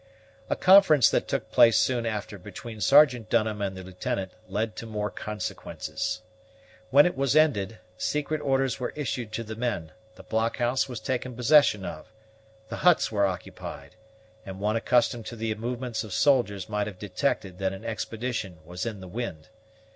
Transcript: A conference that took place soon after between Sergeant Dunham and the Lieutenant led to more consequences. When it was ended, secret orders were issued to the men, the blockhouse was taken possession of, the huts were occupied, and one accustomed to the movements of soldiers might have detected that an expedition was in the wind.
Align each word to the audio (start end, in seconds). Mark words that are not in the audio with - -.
A 0.49 0.55
conference 0.55 1.11
that 1.11 1.27
took 1.27 1.51
place 1.51 1.77
soon 1.77 2.07
after 2.07 2.39
between 2.39 2.81
Sergeant 2.81 3.29
Dunham 3.29 3.61
and 3.61 3.77
the 3.77 3.83
Lieutenant 3.83 4.31
led 4.49 4.75
to 4.77 4.87
more 4.87 5.11
consequences. 5.11 6.23
When 6.89 7.05
it 7.05 7.15
was 7.15 7.35
ended, 7.35 7.77
secret 7.99 8.41
orders 8.41 8.79
were 8.79 8.93
issued 8.95 9.31
to 9.33 9.43
the 9.43 9.55
men, 9.55 9.91
the 10.15 10.23
blockhouse 10.23 10.89
was 10.89 10.99
taken 10.99 11.35
possession 11.35 11.85
of, 11.85 12.11
the 12.69 12.77
huts 12.77 13.11
were 13.11 13.27
occupied, 13.27 13.95
and 14.43 14.59
one 14.59 14.75
accustomed 14.75 15.27
to 15.27 15.35
the 15.35 15.53
movements 15.53 16.03
of 16.03 16.13
soldiers 16.13 16.67
might 16.67 16.87
have 16.87 16.97
detected 16.97 17.59
that 17.59 17.71
an 17.71 17.85
expedition 17.85 18.57
was 18.65 18.87
in 18.87 19.01
the 19.01 19.07
wind. 19.07 19.49